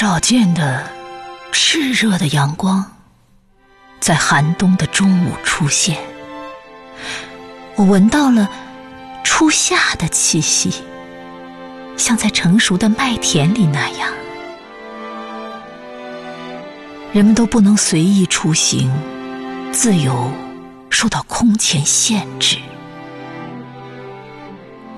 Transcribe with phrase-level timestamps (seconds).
[0.00, 0.82] 少见的
[1.52, 2.82] 炽热的阳光，
[4.00, 5.98] 在寒冬的中午出现。
[7.76, 8.48] 我闻到了
[9.22, 10.72] 初夏的气息，
[11.98, 14.10] 像在成熟的麦田里那样。
[17.12, 18.90] 人们都不能随意出行，
[19.70, 20.32] 自由
[20.88, 22.56] 受到空前限制。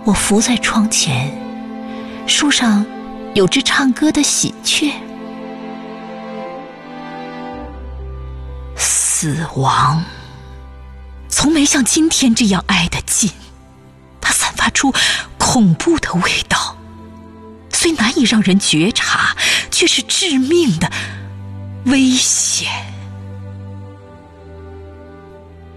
[0.05, 1.37] 我伏在窗前，
[2.29, 2.87] 树上
[3.35, 4.93] 有只唱歌的喜鹊。
[8.77, 10.05] 死亡
[11.29, 13.31] 从没像今天这样挨得近，
[14.21, 14.93] 它散发出
[15.39, 16.77] 恐怖的味道，
[17.73, 19.37] 虽难以让人觉察，
[19.71, 20.91] 却是致命的。
[21.87, 22.69] 危险。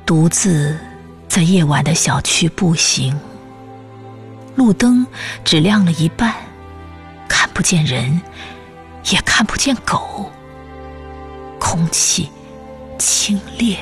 [0.05, 0.77] 独自
[1.27, 3.20] 在夜晚的小区步行，
[4.55, 5.05] 路灯
[5.44, 6.35] 只亮了一半，
[7.55, 8.22] 不见人，
[9.05, 10.29] 也看不见狗。
[11.57, 12.29] 空气
[12.99, 13.77] 清冽，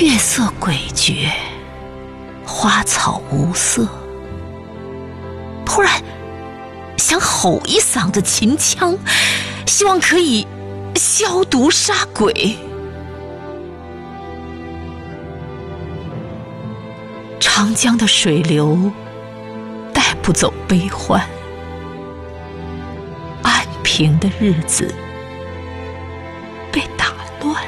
[0.00, 1.28] 月色诡谲，
[2.46, 3.88] 花草无色。
[5.66, 6.00] 突然。
[6.96, 8.96] 想吼一嗓子秦腔，
[9.66, 10.46] 希望可以
[10.96, 12.56] 消毒杀鬼。
[17.40, 18.92] 长江的水流
[20.28, 21.26] 不走悲欢，
[23.42, 24.94] 安平的日子
[26.70, 27.64] 被打乱，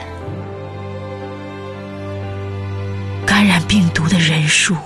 [3.24, 4.76] 感染病毒的人数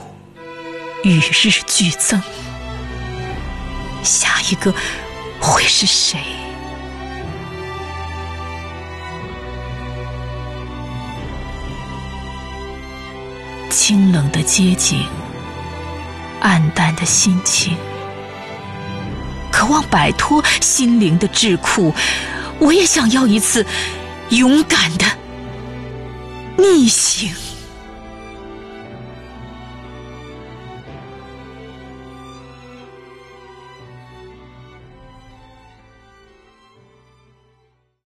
[1.03, 2.23] 与日俱增。
[4.05, 4.73] 下一个
[5.41, 6.21] 会是谁？
[13.69, 15.09] 清冷的街景，
[16.45, 17.75] 暗淡的心情，
[19.51, 21.91] 渴望摆脱心灵的桎梏。
[22.59, 23.65] 我也想要一次
[24.29, 25.07] 勇敢的
[26.59, 27.35] 逆行。